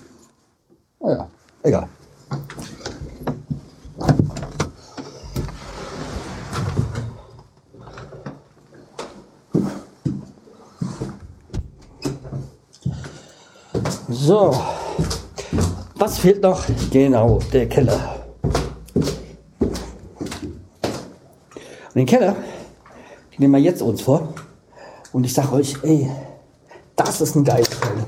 Ah 0.99 1.11
ja, 1.11 1.31
egal. 1.63 1.89
So, 14.23 14.55
was 15.95 16.19
fehlt 16.19 16.43
noch? 16.43 16.63
Genau, 16.91 17.39
der 17.55 17.67
Keller. 17.67 18.27
Und 21.89 21.95
den 21.95 22.05
Keller, 22.05 22.37
nehmen 23.39 23.55
wir 23.55 23.61
jetzt 23.61 23.81
uns 23.81 24.03
vor. 24.03 24.35
Und 25.15 25.25
ich 25.25 25.33
sage 25.33 25.55
euch, 25.55 25.75
ey, 25.83 26.11
das 26.97 27.23
ist 27.23 27.35
ein 27.35 27.45
geiles 27.45 27.71
Teil. 27.71 28.05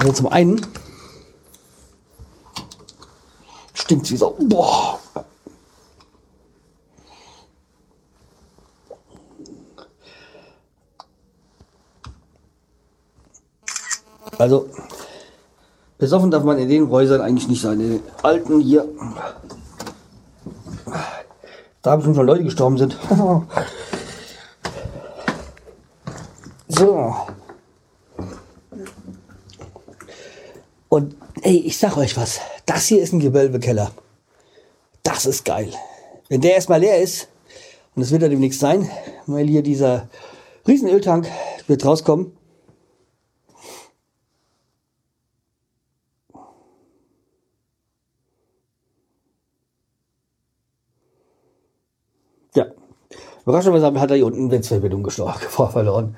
Also 0.00 0.12
zum 0.12 0.26
einen 0.26 0.60
stinkt 3.74 4.10
wie 4.10 4.16
so. 4.16 4.36
Boah. 4.40 4.98
Also, 14.38 14.68
besoffen 15.98 16.30
darf 16.30 16.44
man 16.44 16.58
in 16.58 16.68
den 16.68 16.90
Häusern 16.90 17.20
eigentlich 17.20 17.48
nicht 17.48 17.62
sein. 17.62 17.80
In 17.80 17.90
den 17.90 18.02
alten 18.22 18.60
hier. 18.60 18.86
Da 21.82 21.92
haben 21.92 22.02
schon 22.02 22.26
Leute 22.26 22.44
gestorben 22.44 22.78
sind. 22.78 22.96
so. 26.68 27.14
Und 30.88 31.16
ey, 31.42 31.58
ich 31.58 31.78
sag 31.78 31.96
euch 31.96 32.16
was. 32.16 32.40
Das 32.66 32.86
hier 32.86 33.02
ist 33.02 33.12
ein 33.12 33.20
Gewölbekeller. 33.20 33.92
Das 35.02 35.26
ist 35.26 35.44
geil. 35.44 35.72
Wenn 36.28 36.40
der 36.40 36.54
erstmal 36.54 36.80
leer 36.80 37.00
ist, 37.00 37.28
und 37.94 38.02
das 38.02 38.10
wird 38.10 38.22
er 38.22 38.28
demnächst 38.28 38.60
sein, 38.60 38.90
weil 39.26 39.46
hier 39.46 39.62
dieser 39.62 40.08
Riesenöltank 40.66 41.28
wird 41.68 41.84
rauskommen, 41.84 42.32
Ja. 52.56 52.66
Überraschenderweise 53.46 54.00
hat 54.00 54.10
er 54.10 54.16
hier 54.16 54.26
unten 54.26 54.48
Netzverbindung 54.48 55.04
gestorben, 55.04 55.38
verloren. 55.72 56.16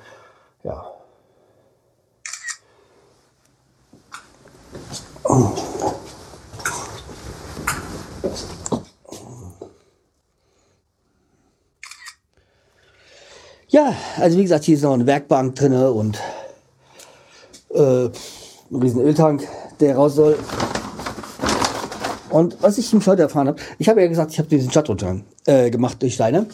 Ja. 0.64 0.95
Ja, 13.69 13.95
also 14.19 14.38
wie 14.38 14.43
gesagt, 14.43 14.64
hier 14.64 14.77
ist 14.77 14.83
noch 14.83 14.95
eine 14.95 15.07
Werkbank 15.07 15.55
drin 15.55 15.75
und 15.75 16.19
äh, 17.75 18.07
ein 18.07 18.11
riesen 18.81 19.03
Öltank, 19.03 19.47
der 19.81 19.97
raus 19.97 20.14
soll. 20.14 20.38
Und 22.31 22.57
was 22.62 22.79
ich 22.79 22.93
im 22.93 23.05
heute 23.05 23.23
erfahren 23.23 23.49
habe, 23.49 23.61
ich 23.79 23.88
habe 23.88 24.01
ja 24.01 24.09
gesagt, 24.09 24.33
ich 24.33 24.38
habe 24.38 24.49
diesen 24.49 24.71
Chatruntergang 24.71 25.25
äh, 25.47 25.71
gemacht 25.71 26.01
durch 26.03 26.17
deine. 26.17 26.47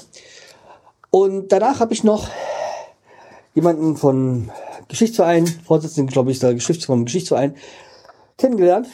Und 1.15 1.53
danach 1.53 1.79
habe 1.79 1.95
ich 1.95 2.03
noch 2.03 2.27
jemanden 3.55 3.97
von 3.97 4.51
Geschichtsverein, 4.89 5.47
Vorsitzenden, 5.47 6.13
glaube 6.13 6.33
ich, 6.33 6.41
der 6.41 6.55
Geschäfts 6.55 6.87
vom 6.87 7.05
Geschichtsverein, 7.05 7.55
kennengelernt. 8.37 8.89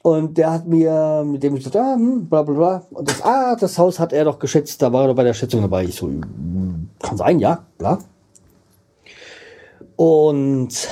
Und 0.00 0.38
der 0.38 0.50
hat 0.50 0.66
mir, 0.66 1.22
mit 1.26 1.42
dem 1.42 1.54
ich 1.54 1.64
gesagt, 1.64 1.76
ah, 1.76 1.92
hm, 1.94 2.26
bla 2.26 2.42
bla 2.42 2.54
bla. 2.54 2.86
Und 2.92 3.06
das, 3.06 3.20
ah, 3.20 3.54
das 3.54 3.76
Haus 3.76 3.98
hat 3.98 4.14
er 4.14 4.24
doch 4.24 4.38
geschätzt, 4.38 4.80
da 4.80 4.94
war 4.94 5.06
er 5.06 5.12
bei 5.12 5.24
der 5.24 5.34
Schätzung 5.34 5.60
dabei. 5.60 5.84
Ich 5.84 5.96
so, 5.96 6.06
hm, 6.06 6.88
kann 6.98 7.18
sein, 7.18 7.38
ja, 7.38 7.66
bla. 7.76 7.98
Und, 9.96 10.88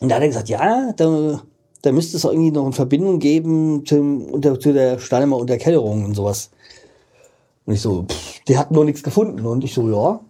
und 0.00 0.08
da 0.08 0.16
hat 0.16 0.22
er 0.22 0.26
gesagt, 0.26 0.48
ja, 0.48 0.92
da, 0.96 1.40
da 1.82 1.92
müsste 1.92 2.16
es 2.16 2.24
auch 2.24 2.32
irgendwie 2.32 2.50
noch 2.50 2.64
eine 2.64 2.72
Verbindung 2.72 3.20
geben 3.20 3.86
zum, 3.86 4.24
unter, 4.24 4.58
zu 4.58 4.72
der 4.72 4.98
Steinemer 4.98 5.36
Unterkellerung 5.36 6.04
und 6.04 6.14
sowas. 6.16 6.50
Und 7.66 7.74
ich 7.74 7.82
so, 7.82 8.04
pff, 8.04 8.40
die 8.44 8.56
hat 8.56 8.70
nur 8.70 8.84
nichts 8.84 9.02
gefunden. 9.02 9.44
Und 9.44 9.64
ich 9.64 9.74
so, 9.74 9.88
ja. 9.90 10.20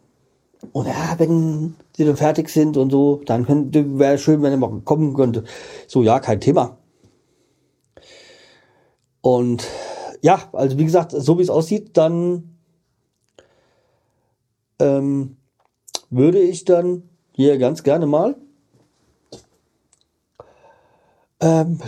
Und 0.72 0.86
ja, 0.86 1.14
wenn 1.18 1.76
sie 1.96 2.04
dann 2.04 2.16
fertig 2.16 2.48
sind 2.48 2.76
und 2.76 2.90
so, 2.90 3.20
dann 3.26 3.46
wäre 3.98 4.18
schön, 4.18 4.42
wenn 4.42 4.52
er 4.52 4.58
mal 4.58 4.80
kommen 4.80 5.14
könnte. 5.14 5.44
So, 5.86 6.02
ja, 6.02 6.18
kein 6.18 6.40
Thema. 6.40 6.78
Und 9.20 9.66
ja, 10.22 10.48
also 10.52 10.78
wie 10.78 10.84
gesagt, 10.84 11.12
so 11.12 11.38
wie 11.38 11.42
es 11.42 11.50
aussieht, 11.50 11.96
dann 11.96 12.58
ähm, 14.78 15.36
würde 16.10 16.40
ich 16.40 16.64
dann 16.64 17.08
hier 17.32 17.58
ganz 17.58 17.82
gerne 17.82 18.06
mal 18.06 18.36
ähm, 21.40 21.80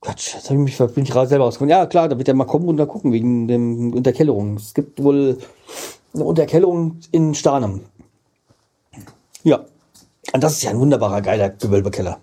Quatsch, 0.00 0.34
jetzt 0.34 0.48
habe 0.48 0.58
ich 0.58 0.80
mich 0.80 0.94
bin 0.94 1.04
ich 1.04 1.12
selber 1.12 1.44
rausgekommen. 1.44 1.70
Ja, 1.70 1.84
klar, 1.84 2.08
da 2.08 2.16
wird 2.16 2.28
er 2.28 2.34
mal 2.34 2.46
kommen 2.46 2.68
und 2.68 2.78
da 2.78 2.86
gucken 2.86 3.12
wegen 3.12 3.48
dem 3.48 3.92
Unterkellerung. 3.92 4.56
Es 4.56 4.72
gibt 4.72 5.02
wohl 5.02 5.38
eine 6.14 6.24
Unterkellerung 6.24 6.96
in 7.12 7.34
Starnem. 7.34 7.82
Ja. 9.42 9.64
Und 10.32 10.42
das 10.42 10.54
ist 10.54 10.62
ja 10.62 10.70
ein 10.70 10.78
wunderbarer, 10.78 11.20
geiler 11.20 11.50
Gewölbekeller. 11.50 12.18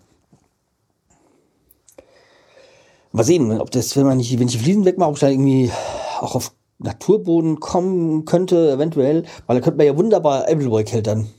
Mal 3.12 3.24
sehen, 3.24 3.60
ob 3.60 3.70
das, 3.72 3.96
wenn 3.96 4.06
man 4.06 4.18
nicht, 4.18 4.40
wenn 4.40 4.48
ich 4.48 4.54
die 4.54 4.64
Fliesen 4.64 4.86
wegmache, 4.86 5.10
ob 5.10 5.16
ich 5.16 5.22
da 5.22 5.30
irgendwie 5.30 5.72
auch 6.20 6.36
auf 6.36 6.54
Naturboden 6.80 7.60
kommen 7.60 8.26
könnte, 8.26 8.72
eventuell, 8.72 9.26
weil 9.46 9.58
da 9.58 9.64
könnte 9.64 9.78
man 9.78 9.88
ja 9.88 9.98
wunderbar 9.98 10.48
Appleboy 10.48 10.84
keltern. 10.84 11.30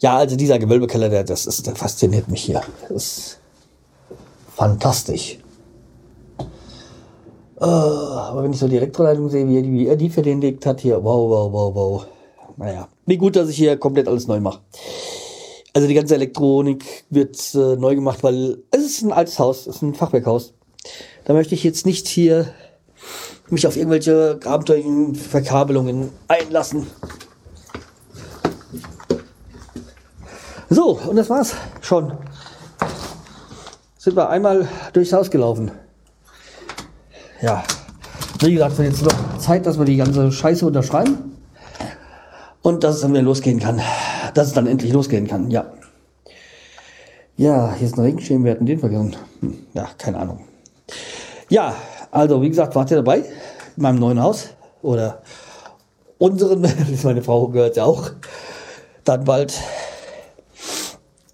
Ja, 0.00 0.16
also 0.16 0.36
dieser 0.36 0.58
Gewölbekeller, 0.58 1.08
der, 1.08 1.24
das 1.24 1.46
ist, 1.46 1.66
der 1.66 1.74
fasziniert 1.74 2.28
mich 2.28 2.42
hier. 2.42 2.62
Das 2.88 2.90
ist 2.90 3.38
fantastisch. 4.58 5.38
Uh, 7.60 7.64
aber 7.64 8.42
wenn 8.42 8.52
ich 8.52 8.58
so 8.58 8.68
die 8.68 8.76
Elektroleitung 8.76 9.28
sehe, 9.30 9.48
wie 9.48 9.62
die, 9.62 9.72
wie 9.72 9.86
er 9.86 9.96
die 9.96 10.10
verlegt 10.10 10.66
hat 10.66 10.80
hier, 10.80 11.02
wow, 11.02 11.30
wow, 11.30 11.52
wow, 11.52 11.74
wow. 11.74 12.06
Naja, 12.56 12.88
wie 13.06 13.16
gut, 13.16 13.36
dass 13.36 13.48
ich 13.48 13.56
hier 13.56 13.76
komplett 13.76 14.08
alles 14.08 14.26
neu 14.26 14.40
mache. 14.40 14.60
Also 15.74 15.86
die 15.86 15.94
ganze 15.94 16.16
Elektronik 16.16 17.04
wird 17.08 17.36
äh, 17.54 17.76
neu 17.76 17.94
gemacht, 17.94 18.22
weil 18.22 18.58
es 18.72 18.80
ist 18.80 19.02
ein 19.02 19.12
altes 19.12 19.38
Haus, 19.38 19.66
es 19.66 19.76
ist 19.76 19.82
ein 19.82 19.94
Fachwerkhaus. 19.94 20.54
Da 21.24 21.34
möchte 21.34 21.54
ich 21.54 21.62
jetzt 21.62 21.86
nicht 21.86 22.08
hier 22.08 22.52
mich 23.50 23.66
auf 23.66 23.76
irgendwelche 23.76 24.40
abenteuerlichen 24.44 25.14
Verkabelungen 25.14 26.10
einlassen. 26.26 26.86
So, 30.68 30.98
und 30.98 31.16
das 31.16 31.30
war's 31.30 31.54
schon. 31.80 32.12
Sind 34.08 34.16
wir 34.16 34.30
einmal 34.30 34.66
durchs 34.94 35.12
Haus 35.12 35.30
gelaufen. 35.30 35.70
Ja, 37.42 37.62
wie 38.40 38.54
gesagt, 38.54 38.78
wird 38.78 38.88
jetzt 38.88 39.02
noch 39.02 39.36
Zeit, 39.36 39.66
dass 39.66 39.78
wir 39.78 39.84
die 39.84 39.98
ganze 39.98 40.32
Scheiße 40.32 40.64
unterschreiben. 40.64 41.36
Und 42.62 42.84
dass 42.84 42.94
es 42.94 43.00
dann 43.02 43.12
wieder 43.12 43.20
losgehen 43.20 43.60
kann. 43.60 43.82
Dass 44.32 44.46
es 44.46 44.54
dann 44.54 44.66
endlich 44.66 44.94
losgehen 44.94 45.28
kann, 45.28 45.50
ja. 45.50 45.66
Ja, 47.36 47.74
hier 47.74 47.86
ist 47.86 47.98
ein 47.98 48.04
Regenschirm, 48.04 48.44
wir 48.44 48.52
hatten 48.52 48.64
den 48.64 48.78
vergessen. 48.78 49.14
Hm, 49.40 49.58
ja, 49.74 49.90
keine 49.98 50.20
Ahnung. 50.20 50.40
Ja, 51.50 51.74
also 52.10 52.40
wie 52.40 52.48
gesagt, 52.48 52.74
wart 52.76 52.90
ihr 52.90 52.96
dabei 52.96 53.18
in 53.18 53.82
meinem 53.82 53.98
neuen 53.98 54.22
Haus? 54.22 54.48
Oder 54.80 55.20
unseren, 56.16 56.62
meine 57.02 57.20
Frau 57.20 57.48
gehört 57.48 57.76
ja 57.76 57.84
auch. 57.84 58.10
Dann 59.04 59.24
bald. 59.24 59.52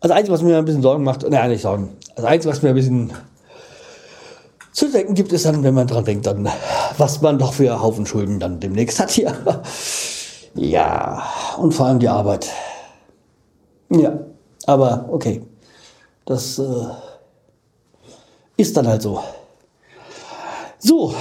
Das 0.05 0.11
Einzige, 0.11 0.35
was 0.35 0.43
mir 0.43 0.59
ein 0.59 0.67
bisschen 0.67 0.83
Sorgen 0.83 1.03
macht, 1.03 1.27
nein, 1.31 1.49
nicht 1.49 1.63
Sorgen. 1.63 1.97
Das 2.15 2.27
Einzige, 2.27 2.53
was 2.53 2.61
mir 2.61 2.69
ein 2.69 2.75
bisschen 2.75 3.11
zu 4.71 4.93
denken 4.93 5.15
gibt, 5.15 5.33
ist 5.33 5.47
dann, 5.47 5.63
wenn 5.63 5.73
man 5.73 5.87
dran 5.87 6.05
denkt, 6.05 6.27
dann, 6.27 6.47
was 6.99 7.23
man 7.23 7.39
doch 7.39 7.55
für 7.55 7.81
Haufen 7.81 8.05
Schulden 8.05 8.39
dann 8.39 8.61
demnächst 8.61 9.01
hat 9.01 9.11
hier. 9.11 9.35
Ja, 10.57 11.25
und 11.57 11.73
vor 11.73 11.87
allem 11.87 11.99
die 11.99 12.09
Arbeit. 12.09 12.49
Ja, 13.89 14.21
aber 14.67 15.07
okay. 15.11 15.43
Das 16.27 16.61
äh, 16.61 16.87
ist 18.57 18.77
dann 18.77 18.87
halt 18.87 19.03
so. 19.03 19.21
So, 20.79 21.13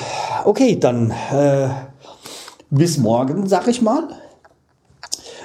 okay, 0.43 0.77
dann 0.77 1.09
äh, 1.31 1.69
bis 2.69 2.99
morgen, 2.99 3.47
sag 3.47 3.67
ich 3.69 3.81
mal. 3.81 4.09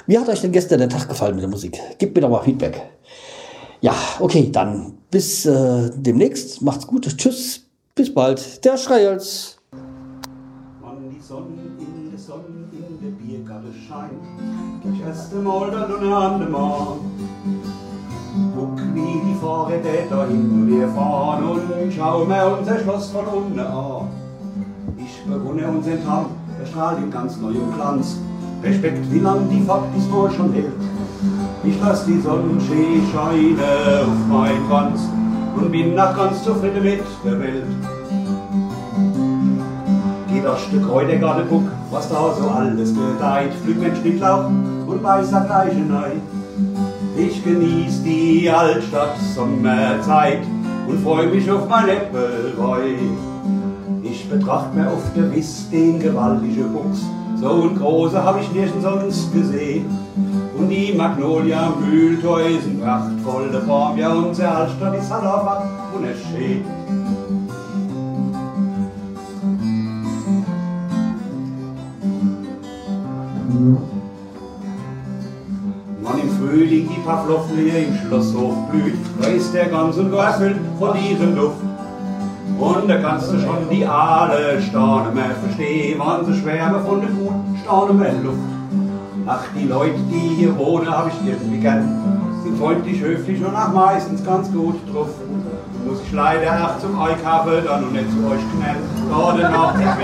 Wie 0.05 0.19
hat 0.19 0.27
euch 0.27 0.41
denn 0.41 0.51
gestern 0.51 0.79
der 0.79 0.89
Tag 0.89 1.07
gefallen 1.07 1.33
mit 1.33 1.41
der 1.41 1.49
Musik? 1.49 1.79
Gebt 1.97 2.13
mir 2.13 2.21
doch 2.21 2.29
mal 2.29 2.43
Feedback. 2.43 2.98
Ja, 3.81 3.93
okay, 4.19 4.49
dann 4.51 4.93
bis 5.09 5.45
äh, 5.45 5.89
demnächst. 5.95 6.61
Macht's 6.61 6.85
gut. 6.85 7.05
Tschüss. 7.17 7.65
Bis 7.95 8.13
bald. 8.13 8.63
Der 8.65 8.77
Schreihals. 8.77 9.57
Wann 10.81 11.09
die 11.09 11.21
Sonne 11.21 11.47
in 11.79 12.11
der 12.11 12.19
Sonne 12.19 12.43
in 12.73 12.99
der 13.01 13.11
Biergarte 13.11 13.67
scheint, 13.87 14.11
das 14.83 15.07
erste 15.07 15.37
Mal 15.37 15.71
dann 15.71 15.93
und 15.93 16.11
an 16.13 16.39
dem 16.41 16.51
Mann. 16.51 16.99
Guck 18.55 18.77
wie 18.93 19.31
die 19.31 19.35
Fahrräder 19.41 20.07
da 20.09 20.27
hinten 20.27 20.67
wir 20.67 20.87
fahren 20.89 21.43
und 21.43 21.93
schau 21.93 22.25
mir 22.25 22.57
unser 22.59 22.79
Schloss 22.79 23.09
von 23.09 23.25
unten 23.25 23.59
an. 23.59 24.07
Ich 24.97 25.23
bewundere 25.23 25.69
unseren 25.69 26.03
Tag, 26.05 26.25
der 26.59 26.65
strahlt 26.65 26.99
in 26.99 27.09
ganz 27.09 27.37
neuem 27.37 27.73
Glanz. 27.73 28.17
Respekt, 28.61 29.09
wie 29.11 29.19
lang 29.19 29.49
die 29.49 29.61
Fahrt 29.61 29.85
diesmal 29.95 30.29
schon 30.31 30.51
hält. 30.51 30.73
Ich 31.61 31.75
lass 31.81 32.05
die 32.05 32.19
Sonnenschein 32.21 33.03
scheinen 33.11 33.59
auf 33.59 34.27
mein 34.29 34.67
Kranz 34.69 35.01
und 35.57 35.71
bin 35.71 35.93
nach 35.93 36.15
ganz 36.15 36.41
zufrieden 36.43 36.83
mit 36.83 37.01
der 37.25 37.39
Welt. 37.39 37.65
Geht 40.31 40.45
das 40.45 40.61
Stück 40.61 40.87
heute 40.89 41.19
gerade 41.19 41.43
guck, 41.49 41.63
was 41.91 42.07
da 42.07 42.33
so 42.33 42.49
alles 42.49 42.93
gedeiht. 42.93 43.51
Flück 43.65 43.97
Schnittlauch 43.97 44.45
und 44.87 45.03
weißer 45.03 45.41
Gleichenei. 45.41 46.13
Ich 47.17 47.43
genieß 47.43 48.03
die 48.03 48.49
Altstadt 48.49 49.17
Sommerzeit 49.35 50.43
und 50.87 51.03
freu 51.03 51.27
mich 51.27 51.51
auf 51.51 51.67
mein 51.67 51.89
Äppelwein. 51.89 53.17
Ich 54.01 54.29
betracht 54.29 54.73
mir 54.73 54.87
auf 54.87 55.03
der 55.13 55.29
Wiss 55.35 55.69
den 55.69 55.99
gewaltigen 55.99 56.71
Buchs, 56.71 57.01
so 57.41 57.63
ein 57.63 57.77
großer 57.77 58.23
hab 58.23 58.39
ich 58.39 58.49
nirgends 58.53 58.83
sonst 58.83 59.33
gesehen. 59.33 60.08
Und 60.59 60.67
die 60.67 60.93
Magnolia 60.93 61.71
Mühltäusen, 61.79 62.81
prachtvolle 62.81 63.61
Form, 63.61 63.97
ja 63.97 64.09
unsere 64.09 64.49
Altstadt 64.49 64.93
ist 64.97 65.09
halt 65.09 65.23
einfach 65.23 65.63
wunderschön. 65.93 66.65
Wann 76.01 76.19
im 76.19 76.29
Frühling 76.29 76.89
die 76.89 77.01
Pavlovlie 77.05 77.85
im 77.85 77.95
Schlosshof 77.95 78.53
blüht, 78.69 78.97
da 79.21 79.29
ist 79.29 79.53
der 79.53 79.69
ganz 79.69 79.95
und 79.95 80.11
gar 80.11 80.31
erfüllt 80.31 80.57
von 80.77 80.93
ihrem 80.97 81.37
Duft. 81.37 81.55
Und 82.59 82.89
da 82.89 82.97
kannst 82.97 83.31
du 83.31 83.39
schon 83.39 83.69
die 83.71 83.85
alle 83.85 84.61
Sterne 84.61 85.15
mehr 85.15 85.35
verstehen, 85.41 85.97
wann 85.99 86.25
sie 86.25 86.37
schwärmen 86.37 86.85
von 86.85 86.99
der 86.99 87.09
guten 87.11 87.57
Sterne 87.63 87.93
mehr 87.93 88.13
Luft. 88.21 88.58
Ach, 89.31 89.43
die 89.53 89.65
Leute, 89.65 89.99
die 90.11 90.35
hier 90.39 90.57
wohnen, 90.57 90.89
hab 90.89 91.07
ich 91.07 91.13
irgendwie 91.23 91.59
gern. 91.59 91.85
Sind 92.43 92.57
freundlich, 92.57 92.99
höflich 92.99 93.39
und 93.45 93.55
auch 93.55 93.71
meistens 93.71 94.25
ganz 94.25 94.51
gut 94.51 94.73
drauf. 94.91 95.09
Muss 95.85 95.99
ich 96.03 96.11
leider 96.13 96.51
auch 96.65 96.79
zum 96.79 96.99
Einkaufen 96.99 97.63
dann 97.63 97.83
und 97.83 97.93
nicht 97.93 98.09
zu 98.09 98.17
euch 98.25 98.41
knallen. 98.57 98.81
Gerade 99.07 99.43
nach 99.43 99.75
ich 99.75 99.85
mich 99.85 99.97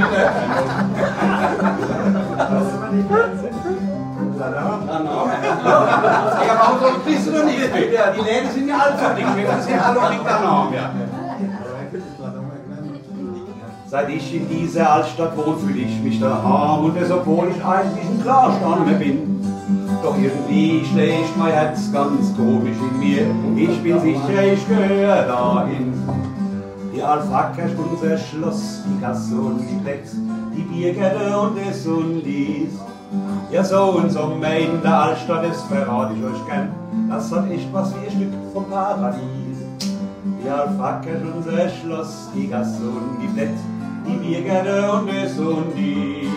wieder 0.00 0.24
Ja, 6.46 6.54
aber 6.58 6.78
so 6.80 6.86
bist 7.04 7.26
du 7.26 7.32
doch 7.32 7.44
nicht. 7.44 7.58
Die 7.58 8.22
Läden 8.22 8.50
sind 8.50 8.66
ja 8.66 8.78
alle 8.78 8.96
so 8.96 9.14
dick, 9.14 9.26
wir 9.36 9.60
sind 9.60 9.76
ja 9.76 9.82
alle 9.82 10.10
nicht 10.10 10.24
da 10.24 10.40
Namen. 10.40 10.72
Ja. 10.72 10.90
Seit 13.94 14.08
ich 14.08 14.34
in 14.34 14.48
dieser 14.48 14.90
Altstadt 14.90 15.36
wohne, 15.36 15.56
fühle 15.56 15.82
ich 15.82 16.02
mich 16.02 16.18
daheim 16.18 16.86
und 16.86 17.00
das, 17.00 17.12
obwohl 17.12 17.46
ich 17.54 17.64
eigentlich 17.64 18.04
ein 18.04 18.20
Klarstamm 18.22 18.86
bin. 18.98 19.40
Doch 20.02 20.16
irgendwie 20.18 20.84
schlägt 20.84 21.36
mein 21.36 21.52
Herz 21.52 21.92
ganz 21.92 22.36
komisch 22.36 22.76
in 22.90 22.98
mir. 22.98 23.22
Ich 23.56 23.80
bin 23.84 24.00
sicher, 24.00 24.52
ich 24.52 24.66
gehöre 24.66 25.22
dahin. 25.28 25.92
Die 26.92 27.00
Alpaka 27.00 27.62
ist 27.62 27.76
unser 27.78 28.18
Schloss, 28.18 28.82
die 28.84 29.00
Gasse 29.00 29.36
und 29.36 29.60
die 29.60 29.80
Plätze, 29.84 30.16
die 30.56 30.62
Biergärte 30.62 31.38
und 31.38 31.56
das 31.56 31.86
und 31.86 32.20
dies. 32.24 32.72
Ja, 33.52 33.62
so 33.62 34.00
ein 34.02 34.10
Sommer 34.10 34.56
in 34.56 34.82
der 34.82 35.02
Altstadt, 35.02 35.44
das 35.44 35.62
verrate 35.62 36.14
ich 36.18 36.24
euch 36.24 36.46
gern. 36.48 36.70
Das 37.08 37.30
hat 37.30 37.48
echt 37.48 37.72
was 37.72 37.94
wie 37.94 38.06
ein 38.08 38.10
Stück 38.10 38.32
vom 38.52 38.64
Paradies. 38.68 39.44
Die 40.42 40.50
Alpaka 40.50 41.10
ist 41.10 41.22
unser 41.32 41.68
Schloss, 41.68 42.28
die 42.34 42.48
Gasse 42.48 42.82
und 42.82 43.22
die 43.22 43.28
Plätze, 43.28 43.62
die 44.06 44.16
Biergärte 44.16 44.92
und 44.92 45.08
das 45.08 45.38
und 45.38 45.72
dies. 45.76 46.28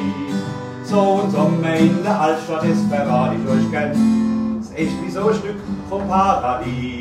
So 0.84 1.22
ein 1.24 1.32
Sommer 1.32 1.76
in 1.76 2.02
der 2.04 2.20
Altstadt, 2.20 2.64
das 2.64 2.82
verrate 2.90 3.36
ich 3.36 3.50
euch 3.50 3.72
gern. 3.72 4.60
Ist 4.60 4.76
echt 4.78 4.94
wie 5.04 5.12
so 5.12 5.28
ein 5.28 5.36
Stück 5.36 5.58
vom 5.90 6.08
Paradies. 6.08 6.97